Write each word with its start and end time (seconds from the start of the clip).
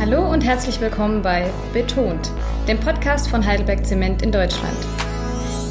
Hallo 0.00 0.32
und 0.32 0.40
herzlich 0.42 0.80
willkommen 0.80 1.20
bei 1.20 1.52
Betont, 1.74 2.32
dem 2.66 2.80
Podcast 2.80 3.28
von 3.28 3.44
Heidelberg 3.44 3.84
Zement 3.84 4.22
in 4.22 4.32
Deutschland. 4.32 4.78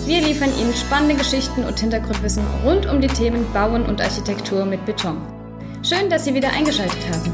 Wir 0.05 0.21
liefern 0.21 0.51
Ihnen 0.61 0.71
spannende 0.75 1.15
Geschichten 1.15 1.63
und 1.63 1.79
Hintergrundwissen 1.79 2.45
rund 2.63 2.85
um 2.85 3.01
die 3.01 3.07
Themen 3.07 3.51
Bauen 3.53 3.87
und 3.87 3.99
Architektur 3.99 4.65
mit 4.65 4.85
Beton. 4.85 5.17
Schön, 5.81 6.11
dass 6.11 6.25
Sie 6.25 6.35
wieder 6.35 6.51
eingeschaltet 6.51 6.99
haben. 7.11 7.33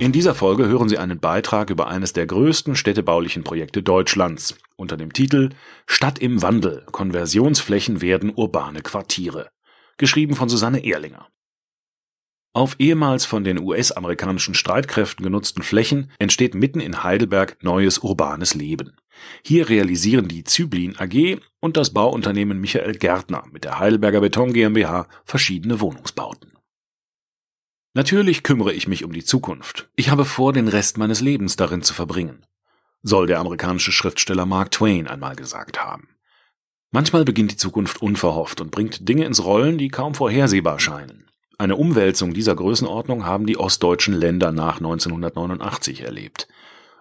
In 0.00 0.10
dieser 0.10 0.34
Folge 0.34 0.66
hören 0.66 0.88
Sie 0.88 0.98
einen 0.98 1.20
Beitrag 1.20 1.70
über 1.70 1.86
eines 1.86 2.14
der 2.14 2.26
größten 2.26 2.74
städtebaulichen 2.74 3.44
Projekte 3.44 3.84
Deutschlands 3.84 4.56
unter 4.74 4.96
dem 4.96 5.12
Titel 5.12 5.50
Stadt 5.86 6.18
im 6.18 6.42
Wandel. 6.42 6.84
Konversionsflächen 6.90 8.02
werden 8.02 8.32
urbane 8.34 8.80
Quartiere. 8.80 9.50
Geschrieben 9.98 10.34
von 10.34 10.48
Susanne 10.48 10.84
Ehrlinger. 10.84 11.28
Auf 12.56 12.76
ehemals 12.78 13.26
von 13.26 13.44
den 13.44 13.60
US-amerikanischen 13.60 14.54
Streitkräften 14.54 15.22
genutzten 15.22 15.62
Flächen 15.62 16.10
entsteht 16.18 16.54
mitten 16.54 16.80
in 16.80 17.04
Heidelberg 17.04 17.62
neues 17.62 17.98
urbanes 17.98 18.54
Leben. 18.54 18.96
Hier 19.44 19.68
realisieren 19.68 20.26
die 20.26 20.42
Zyblin 20.42 20.96
AG 20.96 21.38
und 21.60 21.76
das 21.76 21.92
Bauunternehmen 21.92 22.58
Michael 22.58 22.94
Gärtner 22.94 23.44
mit 23.52 23.64
der 23.64 23.78
Heidelberger 23.78 24.22
Beton 24.22 24.54
GmbH 24.54 25.06
verschiedene 25.26 25.80
Wohnungsbauten. 25.80 26.52
Natürlich 27.92 28.42
kümmere 28.42 28.72
ich 28.72 28.88
mich 28.88 29.04
um 29.04 29.12
die 29.12 29.24
Zukunft. 29.24 29.90
Ich 29.94 30.08
habe 30.08 30.24
vor, 30.24 30.54
den 30.54 30.68
Rest 30.68 30.96
meines 30.96 31.20
Lebens 31.20 31.56
darin 31.56 31.82
zu 31.82 31.92
verbringen, 31.92 32.46
soll 33.02 33.26
der 33.26 33.38
amerikanische 33.38 33.92
Schriftsteller 33.92 34.46
Mark 34.46 34.70
Twain 34.70 35.08
einmal 35.08 35.36
gesagt 35.36 35.84
haben. 35.84 36.08
Manchmal 36.90 37.26
beginnt 37.26 37.52
die 37.52 37.58
Zukunft 37.58 38.00
unverhofft 38.00 38.62
und 38.62 38.70
bringt 38.70 39.06
Dinge 39.06 39.26
ins 39.26 39.44
Rollen, 39.44 39.76
die 39.76 39.90
kaum 39.90 40.14
vorhersehbar 40.14 40.80
scheinen. 40.80 41.26
Eine 41.58 41.76
Umwälzung 41.76 42.34
dieser 42.34 42.54
Größenordnung 42.54 43.24
haben 43.24 43.46
die 43.46 43.56
ostdeutschen 43.56 44.12
Länder 44.12 44.52
nach 44.52 44.76
1989 44.76 46.02
erlebt. 46.02 46.48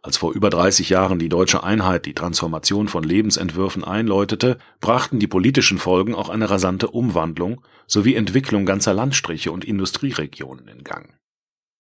Als 0.02 0.18
vor 0.18 0.34
über 0.34 0.50
30 0.50 0.90
Jahren 0.90 1.20
die 1.20 1.30
deutsche 1.30 1.64
Einheit 1.64 2.06
die 2.06 2.14
Transformation 2.14 2.88
von 2.88 3.04
Lebensentwürfen 3.04 3.84
einläutete, 3.84 4.58
brachten 4.80 5.20
die 5.20 5.28
politischen 5.28 5.78
Folgen 5.78 6.16
auch 6.16 6.30
eine 6.30 6.50
rasante 6.50 6.88
Umwandlung 6.88 7.62
sowie 7.86 8.16
Entwicklung 8.16 8.66
ganzer 8.66 8.94
Landstriche 8.94 9.52
und 9.52 9.66
Industrieregionen 9.66 10.68
in 10.68 10.84
Gang. 10.84 11.16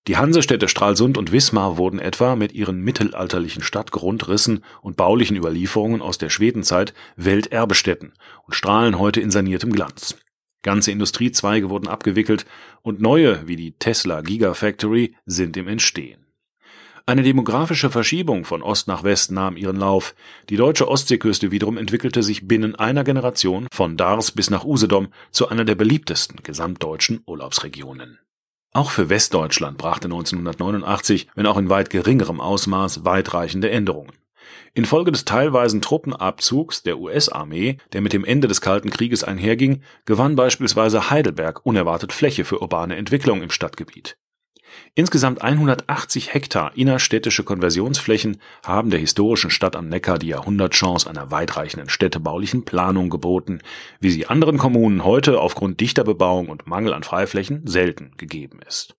Die 0.08 0.18
Hansestädte 0.18 0.68
Stralsund 0.68 1.18
und 1.18 1.32
Wismar 1.32 1.78
wurden 1.78 2.00
etwa 2.00 2.36
mit 2.36 2.52
ihren 2.52 2.82
mittelalterlichen 2.82 3.64
Stadtgrundrissen 3.64 4.64
und 4.82 4.98
baulichen 4.98 5.38
Überlieferungen 5.38 6.02
aus 6.02 6.18
der 6.18 6.30
Schwedenzeit 6.30 6.94
Welterbestätten 7.16 8.14
und 8.46 8.54
strahlen 8.54 9.00
heute 9.00 9.22
in 9.22 9.32
saniertem 9.32 9.72
Glanz. 9.72 10.18
Ganze 10.66 10.92
Industriezweige 10.92 11.70
wurden 11.70 11.88
abgewickelt 11.88 12.48
und 12.82 13.00
neue, 13.00 13.48
wie 13.48 13.56
die 13.56 13.74
Tesla 13.74 14.22
Gigafactory, 14.22 15.16
sind 15.28 15.56
im 15.58 15.68
Entstehen. 15.68 16.26
Eine 17.06 17.22
demografische 17.22 17.92
Verschiebung 17.92 18.46
von 18.46 18.64
Ost 18.64 18.88
nach 18.88 19.04
West 19.04 19.32
nahm 19.32 19.58
ihren 19.58 19.76
Lauf. 19.76 20.16
Die 20.50 20.58
deutsche 20.58 20.88
Ostseeküste 20.88 21.52
wiederum 21.52 21.78
entwickelte 21.78 22.24
sich 22.24 22.48
binnen 22.48 22.74
einer 22.74 23.04
Generation 23.04 23.68
von 23.72 23.96
Dars 23.96 24.32
bis 24.32 24.50
nach 24.50 24.66
Usedom 24.66 25.10
zu 25.30 25.50
einer 25.50 25.66
der 25.66 25.76
beliebtesten 25.76 26.42
gesamtdeutschen 26.42 27.22
Urlaubsregionen. 27.28 28.18
Auch 28.74 28.90
für 28.90 29.08
Westdeutschland 29.08 29.78
brachte 29.78 30.08
1989, 30.08 31.28
wenn 31.36 31.46
auch 31.46 31.58
in 31.58 31.70
weit 31.70 31.92
geringerem 31.92 32.42
Ausmaß, 32.42 33.06
weitreichende 33.06 33.70
Änderungen. 33.70 34.14
Infolge 34.74 35.12
des 35.12 35.26
teilweisen 35.26 35.82
Truppenabzugs 35.82 36.84
der 36.84 37.00
US-Armee, 37.00 37.78
der 37.94 38.02
mit 38.02 38.14
dem 38.14 38.26
Ende 38.26 38.48
des 38.48 38.62
Kalten 38.62 38.90
Krieges 38.90 39.24
einherging, 39.24 39.82
gewann 40.06 40.36
beispielsweise 40.36 41.10
Heidelberg 41.10 41.66
unerwartet 41.66 42.14
Fläche 42.14 42.46
für 42.46 42.62
urbane 42.62 42.96
Entwicklung 42.96 43.42
im 43.42 43.50
Stadtgebiet. 43.50 44.18
Insgesamt 44.94 45.42
180 45.42 46.34
Hektar 46.34 46.72
innerstädtische 46.76 47.44
Konversionsflächen 47.44 48.42
haben 48.64 48.90
der 48.90 49.00
historischen 49.00 49.50
Stadt 49.50 49.76
am 49.76 49.88
Neckar 49.88 50.20
die 50.20 50.28
Jahrhundertchance 50.28 51.10
einer 51.10 51.32
weitreichenden 51.32 51.90
städtebaulichen 51.90 52.66
Planung 52.66 53.10
geboten, 53.10 53.60
wie 54.00 54.12
sie 54.12 54.28
anderen 54.28 54.58
Kommunen 54.58 55.04
heute 55.04 55.40
aufgrund 55.40 55.80
dichter 55.80 56.04
Bebauung 56.04 56.50
und 56.50 56.68
Mangel 56.68 56.94
an 56.94 57.04
Freiflächen 57.04 57.66
selten 57.66 58.12
gegeben 58.18 58.60
ist 58.68 58.96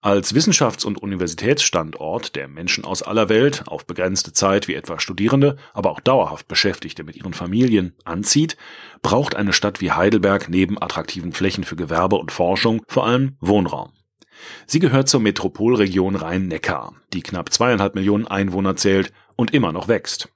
als 0.00 0.34
Wissenschafts- 0.34 0.84
und 0.84 1.02
Universitätsstandort, 1.02 2.36
der 2.36 2.48
Menschen 2.48 2.84
aus 2.84 3.02
aller 3.02 3.28
Welt 3.28 3.64
auf 3.66 3.86
begrenzte 3.86 4.32
Zeit 4.32 4.68
wie 4.68 4.74
etwa 4.74 5.00
Studierende, 5.00 5.56
aber 5.74 5.90
auch 5.90 6.00
dauerhaft 6.00 6.48
Beschäftigte 6.48 7.02
mit 7.02 7.16
ihren 7.16 7.34
Familien 7.34 7.94
anzieht, 8.04 8.56
braucht 9.02 9.34
eine 9.34 9.52
Stadt 9.52 9.80
wie 9.80 9.92
Heidelberg 9.92 10.48
neben 10.48 10.80
attraktiven 10.80 11.32
Flächen 11.32 11.64
für 11.64 11.76
Gewerbe 11.76 12.16
und 12.16 12.30
Forschung 12.30 12.82
vor 12.86 13.06
allem 13.06 13.36
Wohnraum. 13.40 13.92
Sie 14.66 14.78
gehört 14.78 15.08
zur 15.08 15.20
Metropolregion 15.20 16.14
Rhein-Neckar, 16.14 16.94
die 17.12 17.22
knapp 17.22 17.52
zweieinhalb 17.52 17.94
Millionen 17.94 18.26
Einwohner 18.26 18.76
zählt 18.76 19.12
und 19.34 19.54
immer 19.54 19.72
noch 19.72 19.88
wächst. 19.88 20.28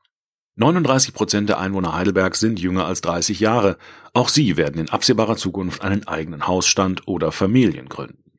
39 0.57 1.15
Prozent 1.15 1.49
der 1.49 1.59
Einwohner 1.59 1.95
Heidelbergs 1.95 2.41
sind 2.41 2.61
jünger 2.61 2.87
als 2.87 3.01
30 3.03 3.41
Jahre. 3.41 3.79
Auch 4.13 4.29
sie 4.29 4.57
werden 4.57 4.81
in 4.81 4.91
absehbarer 4.91 5.37
Zukunft 5.37 5.83
einen 5.83 6.07
eigenen 6.07 6.47
Hausstand 6.47 7.07
oder 7.07 7.33
Familien 7.33 7.89
gründen. 7.89 8.30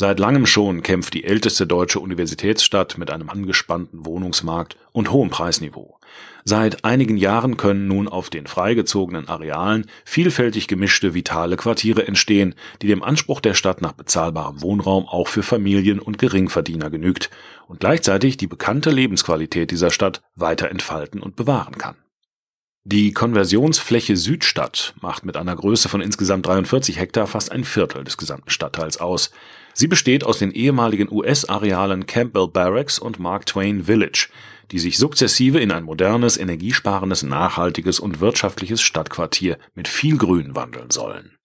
Seit 0.00 0.18
langem 0.18 0.46
schon 0.46 0.82
kämpft 0.82 1.12
die 1.12 1.24
älteste 1.24 1.66
deutsche 1.66 2.00
Universitätsstadt 2.00 2.96
mit 2.96 3.10
einem 3.10 3.28
angespannten 3.28 4.06
Wohnungsmarkt 4.06 4.78
und 4.92 5.12
hohem 5.12 5.28
Preisniveau. 5.28 5.98
Seit 6.42 6.86
einigen 6.86 7.18
Jahren 7.18 7.58
können 7.58 7.86
nun 7.86 8.08
auf 8.08 8.30
den 8.30 8.46
freigezogenen 8.46 9.28
Arealen 9.28 9.84
vielfältig 10.06 10.68
gemischte 10.68 11.12
vitale 11.12 11.58
Quartiere 11.58 12.06
entstehen, 12.06 12.54
die 12.80 12.86
dem 12.86 13.02
Anspruch 13.02 13.42
der 13.42 13.52
Stadt 13.52 13.82
nach 13.82 13.92
bezahlbarem 13.92 14.62
Wohnraum 14.62 15.06
auch 15.06 15.28
für 15.28 15.42
Familien 15.42 15.98
und 15.98 16.16
Geringverdiener 16.16 16.88
genügt 16.88 17.28
und 17.68 17.80
gleichzeitig 17.80 18.38
die 18.38 18.46
bekannte 18.46 18.90
Lebensqualität 18.90 19.70
dieser 19.70 19.90
Stadt 19.90 20.22
weiter 20.34 20.70
entfalten 20.70 21.20
und 21.20 21.36
bewahren 21.36 21.76
kann. 21.76 21.96
Die 22.84 23.12
Konversionsfläche 23.12 24.16
Südstadt 24.16 24.94
macht 25.02 25.26
mit 25.26 25.36
einer 25.36 25.54
Größe 25.54 25.90
von 25.90 26.00
insgesamt 26.00 26.46
43 26.46 26.98
Hektar 26.98 27.26
fast 27.26 27.52
ein 27.52 27.64
Viertel 27.64 28.04
des 28.04 28.16
gesamten 28.16 28.48
Stadtteils 28.48 28.98
aus. 28.98 29.30
Sie 29.72 29.86
besteht 29.86 30.24
aus 30.24 30.38
den 30.38 30.50
ehemaligen 30.50 31.10
US-Arealen 31.10 32.06
Campbell 32.06 32.48
Barracks 32.48 32.98
und 32.98 33.18
Mark 33.18 33.46
Twain 33.46 33.84
Village, 33.84 34.28
die 34.70 34.78
sich 34.78 34.98
sukzessive 34.98 35.60
in 35.60 35.72
ein 35.72 35.84
modernes, 35.84 36.36
energiesparendes, 36.36 37.22
nachhaltiges 37.22 38.00
und 38.00 38.20
wirtschaftliches 38.20 38.80
Stadtquartier 38.80 39.58
mit 39.74 39.88
viel 39.88 40.16
Grün 40.16 40.54
wandeln 40.54 40.90
sollen. 40.90 41.36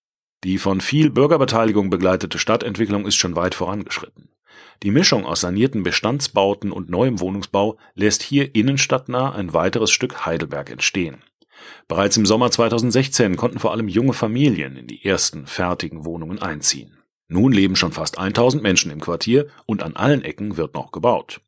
Die 0.43 0.57
von 0.57 0.81
viel 0.81 1.09
Bürgerbeteiligung 1.09 1.89
begleitete 1.89 2.37
Stadtentwicklung 2.37 3.07
ist 3.07 3.15
schon 3.15 3.35
weit 3.35 3.55
vorangeschritten. 3.55 4.29
Die 4.83 4.91
Mischung 4.91 5.25
aus 5.25 5.41
sanierten 5.41 5.83
Bestandsbauten 5.83 6.71
und 6.71 6.89
neuem 6.89 7.19
Wohnungsbau 7.19 7.77
lässt 7.95 8.21
hier 8.21 8.53
innenstadtnah 8.53 9.31
ein 9.31 9.53
weiteres 9.53 9.91
Stück 9.91 10.25
Heidelberg 10.25 10.69
entstehen. 10.69 11.23
Bereits 11.87 12.17
im 12.17 12.25
Sommer 12.25 12.51
2016 12.51 13.37
konnten 13.37 13.59
vor 13.59 13.71
allem 13.71 13.87
junge 13.87 14.13
Familien 14.13 14.75
in 14.75 14.87
die 14.87 15.03
ersten 15.03 15.47
fertigen 15.47 16.05
Wohnungen 16.05 16.39
einziehen. 16.39 16.97
Nun 17.27 17.51
leben 17.51 17.75
schon 17.75 17.91
fast 17.91 18.19
1000 18.19 18.61
Menschen 18.61 18.91
im 18.91 19.01
Quartier 19.01 19.47
und 19.65 19.81
an 19.81 19.95
allen 19.95 20.23
Ecken 20.23 20.57
wird 20.57 20.75
noch 20.75 20.91
gebaut. 20.91 21.41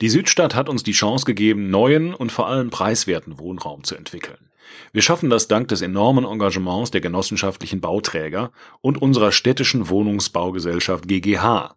Die 0.00 0.08
Südstadt 0.08 0.54
hat 0.54 0.68
uns 0.68 0.82
die 0.82 0.92
Chance 0.92 1.26
gegeben, 1.26 1.68
neuen 1.68 2.14
und 2.14 2.32
vor 2.32 2.46
allem 2.46 2.70
preiswerten 2.70 3.38
Wohnraum 3.38 3.84
zu 3.84 3.96
entwickeln. 3.96 4.50
Wir 4.92 5.02
schaffen 5.02 5.28
das 5.28 5.48
dank 5.48 5.68
des 5.68 5.82
enormen 5.82 6.24
Engagements 6.24 6.90
der 6.90 7.00
genossenschaftlichen 7.00 7.80
Bauträger 7.80 8.50
und 8.80 9.02
unserer 9.02 9.32
städtischen 9.32 9.88
Wohnungsbaugesellschaft 9.90 11.06
GGH, 11.06 11.76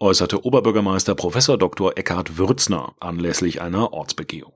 äußerte 0.00 0.44
Oberbürgermeister 0.44 1.14
Prof. 1.14 1.38
Dr. 1.46 1.96
Eckhard 1.96 2.36
Würzner 2.36 2.94
anlässlich 3.00 3.62
einer 3.62 3.92
Ortsbegehung. 3.92 4.52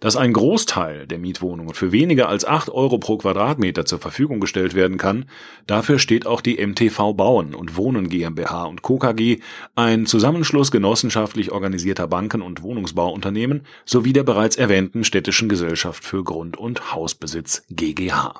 Dass 0.00 0.16
ein 0.16 0.32
Großteil 0.32 1.06
der 1.06 1.18
Mietwohnungen 1.18 1.74
für 1.74 1.92
weniger 1.92 2.28
als 2.28 2.44
8 2.44 2.70
Euro 2.70 2.98
pro 2.98 3.18
Quadratmeter 3.18 3.84
zur 3.84 3.98
Verfügung 3.98 4.40
gestellt 4.40 4.74
werden 4.74 4.98
kann, 4.98 5.26
dafür 5.66 5.98
steht 5.98 6.26
auch 6.26 6.40
die 6.40 6.64
MTV 6.64 7.14
Bauen 7.14 7.54
und 7.54 7.76
Wohnen 7.76 8.08
GmbH 8.08 8.64
und 8.64 8.82
Co. 8.82 8.98
KG, 8.98 9.38
ein 9.74 10.06
Zusammenschluss 10.06 10.70
genossenschaftlich 10.70 11.52
organisierter 11.52 12.06
Banken 12.06 12.42
und 12.42 12.62
Wohnungsbauunternehmen 12.62 13.66
sowie 13.84 14.12
der 14.12 14.22
bereits 14.22 14.56
erwähnten 14.56 15.04
Städtischen 15.04 15.48
Gesellschaft 15.48 16.04
für 16.04 16.24
Grund- 16.24 16.56
und 16.56 16.94
Hausbesitz 16.94 17.64
GGH. 17.70 18.34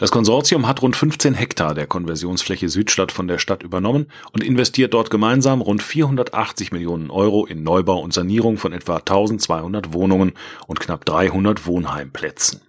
Das 0.00 0.10
Konsortium 0.10 0.66
hat 0.66 0.80
rund 0.80 0.96
15 0.96 1.34
Hektar 1.34 1.74
der 1.74 1.86
Konversionsfläche 1.86 2.70
Südstadt 2.70 3.12
von 3.12 3.28
der 3.28 3.36
Stadt 3.36 3.62
übernommen 3.62 4.06
und 4.32 4.42
investiert 4.42 4.94
dort 4.94 5.10
gemeinsam 5.10 5.60
rund 5.60 5.82
480 5.82 6.72
Millionen 6.72 7.10
Euro 7.10 7.44
in 7.44 7.62
Neubau 7.62 8.00
und 8.00 8.14
Sanierung 8.14 8.56
von 8.56 8.72
etwa 8.72 8.96
1200 8.96 9.92
Wohnungen 9.92 10.32
und 10.66 10.80
knapp 10.80 11.04
300 11.04 11.66
Wohnheimplätzen. 11.66 12.62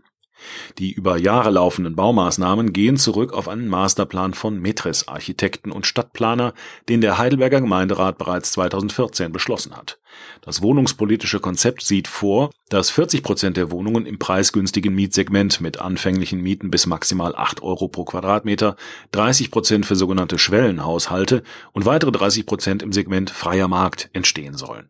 Die 0.77 0.91
über 0.91 1.17
Jahre 1.17 1.51
laufenden 1.51 1.95
Baumaßnahmen 1.95 2.73
gehen 2.73 2.97
zurück 2.97 3.33
auf 3.33 3.47
einen 3.47 3.67
Masterplan 3.67 4.33
von 4.33 4.59
Metres 4.59 5.07
Architekten 5.07 5.71
und 5.71 5.85
Stadtplaner, 5.85 6.53
den 6.89 7.01
der 7.01 7.17
Heidelberger 7.17 7.61
Gemeinderat 7.61 8.17
bereits 8.17 8.51
2014 8.53 9.31
beschlossen 9.31 9.75
hat. 9.75 9.99
Das 10.41 10.61
wohnungspolitische 10.61 11.39
Konzept 11.39 11.83
sieht 11.83 12.07
vor, 12.07 12.51
dass 12.69 12.89
40 12.89 13.23
Prozent 13.23 13.57
der 13.57 13.71
Wohnungen 13.71 14.05
im 14.05 14.19
preisgünstigen 14.19 14.93
Mietsegment 14.93 15.61
mit 15.61 15.79
anfänglichen 15.79 16.41
Mieten 16.41 16.71
bis 16.71 16.85
maximal 16.85 17.35
8 17.35 17.61
Euro 17.63 17.87
pro 17.87 18.05
Quadratmeter, 18.05 18.75
30 19.11 19.51
Prozent 19.51 19.85
für 19.85 19.95
sogenannte 19.95 20.37
Schwellenhaushalte 20.37 21.43
und 21.73 21.85
weitere 21.85 22.11
30 22.11 22.45
Prozent 22.45 22.83
im 22.83 22.91
Segment 22.91 23.29
freier 23.29 23.67
Markt 23.67 24.09
entstehen 24.13 24.55
sollen. 24.55 24.89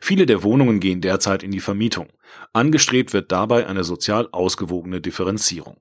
Viele 0.00 0.26
der 0.26 0.42
Wohnungen 0.42 0.80
gehen 0.80 1.00
derzeit 1.00 1.42
in 1.42 1.50
die 1.50 1.60
Vermietung. 1.60 2.08
Angestrebt 2.52 3.12
wird 3.12 3.32
dabei 3.32 3.66
eine 3.66 3.84
sozial 3.84 4.28
ausgewogene 4.32 5.00
Differenzierung. 5.00 5.76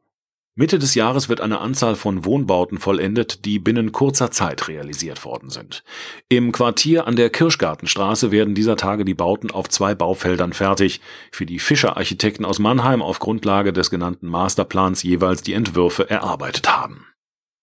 Mitte 0.53 0.79
des 0.79 0.95
Jahres 0.95 1.29
wird 1.29 1.39
eine 1.39 1.59
Anzahl 1.59 1.95
von 1.95 2.25
Wohnbauten 2.25 2.77
vollendet, 2.77 3.45
die 3.45 3.57
binnen 3.57 3.93
kurzer 3.93 4.31
Zeit 4.31 4.67
realisiert 4.67 5.23
worden 5.23 5.49
sind. 5.49 5.81
Im 6.27 6.51
Quartier 6.51 7.07
an 7.07 7.15
der 7.15 7.29
Kirschgartenstraße 7.29 8.31
werden 8.31 8.53
dieser 8.53 8.75
Tage 8.75 9.05
die 9.05 9.13
Bauten 9.13 9.49
auf 9.49 9.69
zwei 9.69 9.95
Baufeldern 9.95 10.51
fertig, 10.51 10.99
für 11.31 11.45
die 11.45 11.59
Fischer 11.59 11.95
Architekten 11.95 12.43
aus 12.43 12.59
Mannheim 12.59 13.01
auf 13.01 13.19
Grundlage 13.19 13.71
des 13.71 13.89
genannten 13.89 14.27
Masterplans 14.27 15.03
jeweils 15.03 15.41
die 15.41 15.53
Entwürfe 15.53 16.09
erarbeitet 16.09 16.69
haben. 16.69 17.07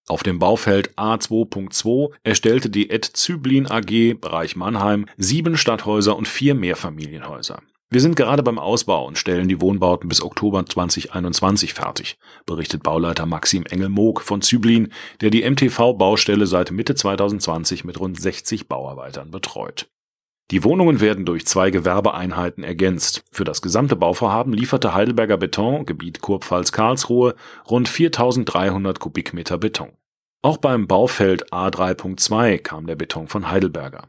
Auf 0.08 0.22
dem 0.22 0.38
Baufeld 0.38 0.94
A2.2 0.96 2.12
erstellte 2.22 2.70
die 2.70 2.88
Ed 2.88 3.04
Züblin 3.04 3.70
AG 3.70 4.14
Bereich 4.14 4.56
Mannheim 4.56 5.04
sieben 5.18 5.58
Stadthäuser 5.58 6.16
und 6.16 6.26
vier 6.26 6.54
Mehrfamilienhäuser. 6.54 7.60
Wir 7.90 8.00
sind 8.00 8.16
gerade 8.16 8.42
beim 8.42 8.58
Ausbau 8.58 9.06
und 9.06 9.18
stellen 9.18 9.48
die 9.48 9.60
Wohnbauten 9.60 10.08
bis 10.08 10.22
Oktober 10.22 10.64
2021 10.64 11.74
fertig, 11.74 12.18
berichtet 12.46 12.82
Bauleiter 12.82 13.26
Maxim 13.26 13.64
Engel-Moog 13.64 14.22
von 14.22 14.40
Züblin, 14.40 14.92
der 15.20 15.28
die 15.28 15.48
MTV-Baustelle 15.48 16.46
seit 16.46 16.70
Mitte 16.70 16.94
2020 16.94 17.84
mit 17.84 18.00
rund 18.00 18.20
60 18.20 18.66
Bauarbeitern 18.66 19.30
betreut. 19.30 19.88
Die 20.50 20.64
Wohnungen 20.64 21.00
werden 21.00 21.26
durch 21.26 21.46
zwei 21.46 21.70
Gewerbeeinheiten 21.70 22.64
ergänzt. 22.64 23.22
Für 23.30 23.44
das 23.44 23.60
gesamte 23.60 23.96
Bauvorhaben 23.96 24.54
lieferte 24.54 24.94
Heidelberger 24.94 25.36
Beton, 25.36 25.84
Gebiet 25.84 26.22
Kurpfalz-Karlsruhe, 26.22 27.34
rund 27.70 27.88
4300 27.88 28.98
Kubikmeter 28.98 29.58
Beton. 29.58 29.90
Auch 30.40 30.56
beim 30.56 30.86
Baufeld 30.86 31.52
A3.2 31.52 32.58
kam 32.58 32.86
der 32.86 32.96
Beton 32.96 33.28
von 33.28 33.50
Heidelberger. 33.50 34.08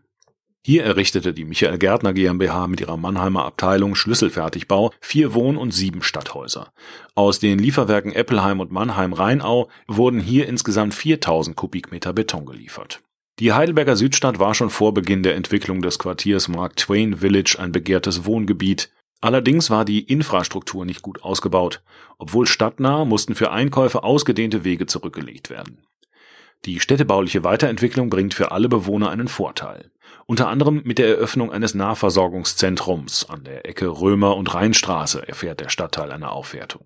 Hier 0.61 0.83
errichtete 0.83 1.33
die 1.33 1.45
Michael 1.45 1.77
Gärtner 1.77 2.13
GmbH 2.13 2.67
mit 2.67 2.79
ihrer 2.81 2.97
Mannheimer 2.97 3.43
Abteilung 3.45 3.95
Schlüsselfertigbau 3.95 4.91
vier 5.01 5.33
Wohn- 5.33 5.57
und 5.57 5.71
sieben 5.71 6.03
Stadthäuser. 6.03 6.71
Aus 7.15 7.39
den 7.39 7.59
Lieferwerken 7.59 8.13
Eppelheim 8.13 8.59
und 8.59 8.71
Mannheim-Rheinau 8.71 9.69
wurden 9.87 10.19
hier 10.19 10.47
insgesamt 10.47 10.93
4000 10.93 11.55
Kubikmeter 11.55 12.13
Beton 12.13 12.45
geliefert. 12.45 13.01
Die 13.39 13.53
Heidelberger 13.53 13.95
Südstadt 13.95 14.37
war 14.37 14.53
schon 14.53 14.69
vor 14.69 14.93
Beginn 14.93 15.23
der 15.23 15.35
Entwicklung 15.35 15.81
des 15.81 15.97
Quartiers 15.97 16.49
Mark 16.49 16.75
Twain 16.75 17.19
Village 17.19 17.55
ein 17.57 17.71
begehrtes 17.71 18.25
Wohngebiet. 18.25 18.91
Allerdings 19.21 19.69
war 19.69 19.85
die 19.85 20.01
Infrastruktur 20.01 20.85
nicht 20.85 21.01
gut 21.01 21.23
ausgebaut. 21.23 21.81
Obwohl 22.17 22.45
stadtnah, 22.45 23.05
mussten 23.05 23.35
für 23.35 23.51
Einkäufe 23.51 24.03
ausgedehnte 24.03 24.65
Wege 24.65 24.87
zurückgelegt 24.87 25.49
werden. 25.49 25.79
Die 26.65 26.81
städtebauliche 26.81 27.45
Weiterentwicklung 27.45 28.09
bringt 28.09 28.33
für 28.33 28.51
alle 28.51 28.67
Bewohner 28.67 29.09
einen 29.09 29.29
Vorteil. 29.29 29.89
Unter 30.25 30.49
anderem 30.49 30.81
mit 30.83 30.97
der 30.97 31.07
Eröffnung 31.07 31.49
eines 31.49 31.73
Nahversorgungszentrums 31.73 33.29
an 33.29 33.45
der 33.45 33.65
Ecke 33.65 33.87
Römer- 33.87 34.35
und 34.35 34.53
Rheinstraße 34.53 35.25
erfährt 35.25 35.61
der 35.61 35.69
Stadtteil 35.69 36.11
eine 36.11 36.31
Aufwertung. 36.31 36.83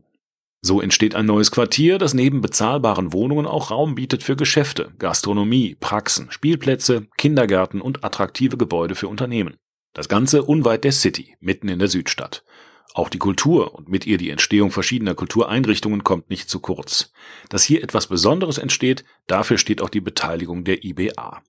So 0.66 0.80
entsteht 0.80 1.14
ein 1.14 1.26
neues 1.26 1.52
Quartier, 1.52 1.98
das 1.98 2.14
neben 2.14 2.40
bezahlbaren 2.40 3.12
Wohnungen 3.12 3.46
auch 3.46 3.70
Raum 3.70 3.96
bietet 3.96 4.24
für 4.24 4.38
Geschäfte, 4.38 4.94
Gastronomie, 4.98 5.76
Praxen, 5.78 6.32
Spielplätze, 6.32 7.08
Kindergärten 7.18 7.82
und 7.82 8.06
attraktive 8.06 8.56
Gebäude 8.56 8.96
für 8.96 9.10
Unternehmen. 9.10 9.58
Das 9.92 10.08
Ganze 10.08 10.42
unweit 10.42 10.86
der 10.86 10.94
City, 10.94 11.36
mitten 11.42 11.68
in 11.68 11.80
der 11.80 11.90
Südstadt. 11.90 12.46
Auch 12.94 13.10
die 13.10 13.18
Kultur 13.18 13.76
und 13.76 13.90
mit 13.90 14.08
ihr 14.08 14.18
die 14.18 14.30
Entstehung 14.30 14.72
verschiedener 14.72 15.16
Kultureinrichtungen 15.16 16.06
kommt 16.06 16.30
nicht 16.30 16.50
zu 16.50 16.62
kurz. 16.62 17.12
Dass 17.50 17.64
hier 17.64 17.84
etwas 17.84 18.08
Besonderes 18.08 18.58
entsteht, 18.58 19.04
dafür 19.28 19.58
steht 19.58 19.82
auch 19.82 19.90
die 19.90 20.00
Beteiligung 20.00 20.64
der 20.64 20.86
IBA. 20.86 21.44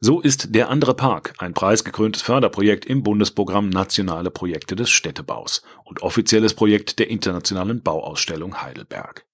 So 0.00 0.20
ist 0.20 0.54
Der 0.54 0.70
andere 0.70 0.94
Park 0.94 1.34
ein 1.38 1.54
preisgekröntes 1.54 2.22
Förderprojekt 2.22 2.86
im 2.86 3.02
Bundesprogramm 3.02 3.68
Nationale 3.68 4.30
Projekte 4.30 4.76
des 4.76 4.90
Städtebaus 4.90 5.62
und 5.84 6.02
offizielles 6.02 6.54
Projekt 6.54 6.98
der 6.98 7.08
Internationalen 7.10 7.82
Bauausstellung 7.82 8.62
Heidelberg. 8.62 9.24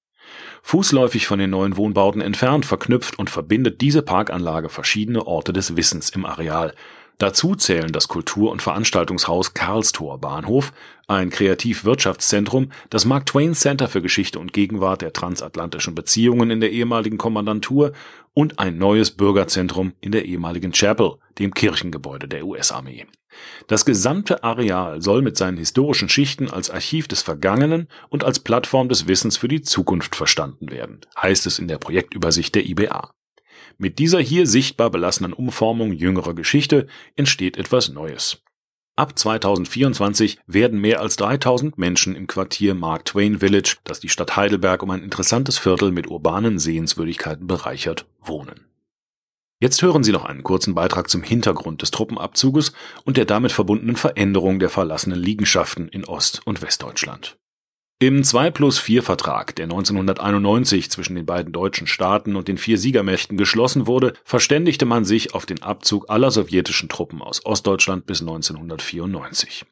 Fußläufig 0.63 1.27
von 1.27 1.39
den 1.39 1.51
neuen 1.51 1.77
Wohnbauten 1.77 2.21
entfernt 2.21 2.65
verknüpft 2.67 3.19
und 3.19 3.31
verbindet 3.31 3.81
diese 3.81 4.03
Parkanlage 4.03 4.69
verschiedene 4.69 5.27
Orte 5.27 5.53
des 5.53 5.77
Wissens 5.77 6.11
im 6.11 6.25
Areal, 6.25 6.75
Dazu 7.19 7.55
zählen 7.55 7.93
das 7.93 8.09
Kultur- 8.09 8.51
und 8.51 8.61
Veranstaltungshaus 8.61 9.55
Karlstor 9.55 10.19
Bahnhof, 10.19 10.73
ein 11.07 11.31
Kreativ-Wirtschaftszentrum, 11.31 12.73
das 12.91 13.05
Mark 13.05 13.27
Twain 13.27 13.55
Center 13.55 13.89
für 13.89 14.03
Geschichte 14.03 14.39
und 14.39 14.53
Gegenwart 14.53 15.03
der 15.03 15.13
transatlantischen 15.13 15.95
Beziehungen 15.95 16.51
in 16.51 16.61
der 16.61 16.73
ehemaligen 16.73 17.19
Kommandantur 17.19 17.93
und 18.33 18.59
ein 18.59 18.79
neues 18.79 19.13
Bürgerzentrum 19.13 19.93
in 20.01 20.13
der 20.13 20.25
ehemaligen 20.25 20.73
Chapel, 20.73 21.17
dem 21.39 21.55
Kirchengebäude 21.55 22.27
der 22.27 22.47
US-Armee. 22.47 23.07
Das 23.67 23.85
gesamte 23.85 24.45
Areal 24.45 25.03
soll 25.03 25.23
mit 25.23 25.37
seinen 25.37 25.59
historischen 25.59 26.09
Schichten 26.09 26.51
als 26.51 26.71
Archiv 26.71 27.09
des 27.09 27.23
Vergangenen 27.23 27.89
und 28.09 28.25
als 28.25 28.41
Plattform 28.41 28.89
des 28.89 29.07
Wissens 29.07 29.37
für 29.37 29.49
die 29.49 29.63
Zukunft 29.63 30.17
verstanden 30.17 30.71
werden, 30.71 31.01
heißt 31.21 31.47
es 31.47 31.59
in 31.59 31.69
der 31.69 31.79
Projektübersicht 31.79 32.55
der 32.55 32.67
IBA. 32.67 33.13
Mit 33.79 33.99
dieser 33.99 34.21
hier 34.21 34.47
sichtbar 34.47 34.91
belassenen 34.91 35.33
Umformung 35.33 35.93
jüngerer 35.93 36.35
Geschichte 36.35 36.87
entsteht 37.17 37.57
etwas 37.57 37.89
Neues. 37.89 38.43
Ab 38.97 39.19
2024 39.19 40.39
werden 40.47 40.81
mehr 40.81 41.01
als 41.01 41.17
3000 41.17 41.79
Menschen 41.79 42.15
im 42.15 42.29
Quartier 42.29 42.75
Mark 42.75 43.05
Twain 43.07 43.41
Village, 43.41 43.79
das 43.83 43.99
die 43.99 44.09
Stadt 44.09 44.37
Heidelberg 44.37 44.85
um 44.85 44.91
ein 44.91 45.03
interessantes 45.03 45.59
Viertel 45.59 45.91
mit 45.91 46.07
urbanen 46.07 46.61
Sehenswürdigkeiten 46.61 47.49
bereichert, 47.49 48.07
wohnen. 48.21 48.67
Jetzt 49.59 49.83
hören 49.83 50.05
Sie 50.05 50.13
noch 50.13 50.25
einen 50.25 50.45
kurzen 50.45 50.75
Beitrag 50.75 51.11
zum 51.11 51.23
Hintergrund 51.23 51.83
des 51.83 51.91
Truppenabzuges 51.91 52.73
und 53.05 53.17
der 53.17 53.25
damit 53.25 53.51
verbundenen 53.51 53.97
Veränderung 53.97 54.61
der 54.61 54.71
verlassenen 54.71 55.19
Liegenschaften 55.19 55.89
in 55.89 56.05
Ost- 56.05 56.43
und 56.45 56.63
Westdeutschland. 56.63 57.37
Im 58.01 58.25
2 58.25 58.51
plus 58.51 58.81
4 58.81 59.05
Vertrag, 59.05 59.55
der 59.55 59.65
1991 59.65 60.91
zwischen 60.91 61.15
den 61.15 61.27
beiden 61.27 61.53
deutschen 61.53 61.87
Staaten 61.87 62.35
und 62.35 62.49
den 62.49 62.59
vier 62.59 62.77
Siegermächten 62.77 63.37
geschlossen 63.37 63.87
wurde, 63.87 64.15
verständigte 64.25 64.85
man 64.85 65.05
sich 65.05 65.33
auf 65.33 65.47
den 65.47 65.63
Abzug 65.63 66.11
aller 66.11 66.33
sowjetischen 66.33 66.89
Truppen 66.89 67.23
aus 67.23 67.47
Ostdeutschland 67.47 68.05
bis 68.05 68.21
1994. 68.21 69.65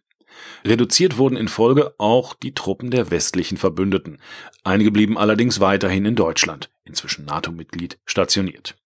Reduziert 0.65 1.19
wurden 1.19 1.37
in 1.37 1.49
Folge 1.49 1.95
auch 1.99 2.35
die 2.35 2.55
Truppen 2.55 2.93
der 2.93 3.11
westlichen 3.11 3.59
Verbündeten. 3.59 4.19
Einige 4.63 4.93
blieben 4.93 5.19
allerdings 5.19 5.59
weiterhin 5.59 6.05
in 6.05 6.15
Deutschland, 6.15 6.71
inzwischen 6.85 7.25
NATO-Mitglied, 7.25 7.99
stationiert. 8.05 8.77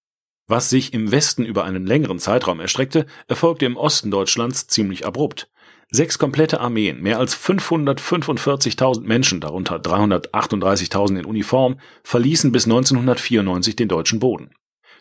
Was 0.49 0.71
sich 0.71 0.95
im 0.95 1.11
Westen 1.13 1.45
über 1.45 1.65
einen 1.65 1.87
längeren 1.87 2.19
Zeitraum 2.19 2.61
erstreckte, 2.61 3.05
erfolgte 3.29 3.67
im 3.67 3.77
Osten 3.77 4.11
Deutschlands 4.11 4.67
ziemlich 4.67 5.05
abrupt. 5.05 5.51
Sechs 5.91 6.19
komplette 6.19 6.61
Armeen, 6.61 7.01
mehr 7.01 7.19
als 7.19 7.37
545.000 7.37 9.03
Menschen, 9.03 9.41
darunter 9.41 9.77
338.000 9.77 11.21
in 11.21 11.25
Uniform, 11.25 11.79
verließen 12.03 12.51
bis 12.51 12.65
1994 12.65 13.77
den 13.77 13.89
deutschen 13.89 14.19
Boden. 14.19 14.51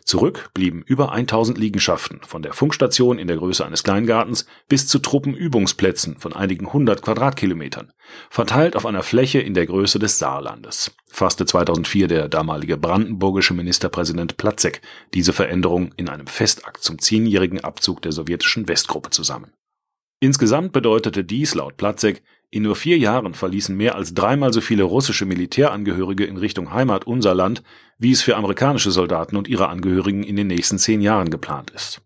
Zurück 0.05 0.51
blieben 0.53 0.83
über 0.85 1.11
1000 1.11 1.57
Liegenschaften, 1.57 2.19
von 2.21 2.43
der 2.43 2.53
Funkstation 2.53 3.17
in 3.17 3.27
der 3.27 3.37
Größe 3.37 3.65
eines 3.65 3.83
Kleingartens 3.83 4.45
bis 4.69 4.87
zu 4.87 4.99
Truppenübungsplätzen 4.99 6.19
von 6.19 6.31
einigen 6.33 6.71
hundert 6.71 7.01
Quadratkilometern, 7.01 7.91
verteilt 8.29 8.75
auf 8.75 8.85
einer 8.85 9.01
Fläche 9.01 9.39
in 9.39 9.55
der 9.55 9.65
Größe 9.65 9.97
des 9.97 10.19
Saarlandes. 10.19 10.95
Fasste 11.09 11.47
2004 11.47 12.07
der 12.07 12.29
damalige 12.29 12.77
brandenburgische 12.77 13.55
Ministerpräsident 13.55 14.37
Platzek 14.37 14.83
diese 15.15 15.33
Veränderung 15.33 15.91
in 15.97 16.07
einem 16.07 16.27
Festakt 16.27 16.83
zum 16.83 16.99
zehnjährigen 16.99 17.63
Abzug 17.63 18.03
der 18.03 18.11
sowjetischen 18.11 18.67
Westgruppe 18.67 19.09
zusammen. 19.09 19.54
Insgesamt 20.19 20.71
bedeutete 20.71 21.23
dies 21.23 21.55
laut 21.55 21.77
Platzek, 21.77 22.23
in 22.49 22.63
nur 22.63 22.75
vier 22.75 22.97
Jahren 22.97 23.33
verließen 23.33 23.75
mehr 23.75 23.95
als 23.95 24.13
dreimal 24.13 24.53
so 24.53 24.61
viele 24.61 24.83
russische 24.83 25.25
Militärangehörige 25.25 26.25
in 26.25 26.37
Richtung 26.37 26.71
Heimat 26.71 27.05
unser 27.05 27.35
Land, 27.35 27.63
wie 27.97 28.11
es 28.11 28.21
für 28.21 28.37
amerikanische 28.37 28.91
Soldaten 28.91 29.35
und 29.35 29.47
ihre 29.47 29.67
Angehörigen 29.67 30.23
in 30.23 30.35
den 30.35 30.47
nächsten 30.47 30.77
zehn 30.77 31.01
Jahren 31.01 31.29
geplant 31.29 31.71
ist. 31.71 32.01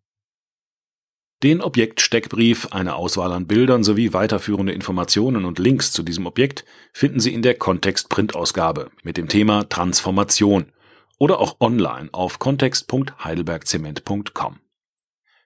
Den 1.44 1.62
Objektsteckbrief, 1.62 2.68
eine 2.72 2.96
Auswahl 2.96 3.32
an 3.32 3.48
Bildern 3.48 3.86
sowie 3.86 4.12
weiterführende 4.12 4.74
Informationen 4.74 5.46
und 5.46 5.58
Links 5.58 5.94
zu 5.94 6.04
diesem 6.04 6.26
Objekt 6.26 6.66
finden 6.92 7.22
Sie 7.22 7.34
in 7.34 7.42
der 7.42 7.56
Kontext-Printausgabe 7.56 8.92
mit 9.04 9.16
dem 9.16 9.30
Thema 9.30 9.70
Transformation 9.70 10.74
oder 11.18 11.40
auch 11.40 11.62
online 11.62 12.10
auf 12.12 12.40
kontext.heidelbergzement.com. 12.40 14.60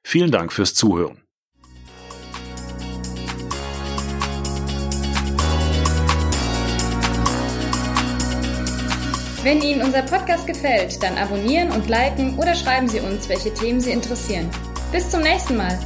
Vielen 0.02 0.32
Dank 0.32 0.52
fürs 0.52 0.74
Zuhören. 0.74 1.22
Wenn 9.44 9.62
Ihnen 9.62 9.82
unser 9.82 10.04
Podcast 10.04 10.48
gefällt, 10.48 11.04
dann 11.04 11.18
abonnieren 11.18 11.70
und 11.72 11.90
liken 11.90 12.38
oder 12.38 12.56
schreiben 12.56 12.88
Sie 12.88 13.02
uns, 13.02 13.28
welche 13.28 13.54
Themen 13.54 13.82
Sie 13.82 13.92
interessieren. 13.92 14.50
Bis 14.94 15.10
zum 15.10 15.20
nächsten 15.20 15.58
Mal. 15.58 15.78